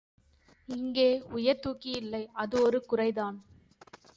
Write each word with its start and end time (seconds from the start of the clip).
இங்கே 0.69 1.07
உயர் 1.31 1.59
தூக்கி 1.59 1.91
இல்லை 1.91 2.23
அது 2.33 2.55
ஒரு 2.61 2.85
குறைதான். 2.89 3.37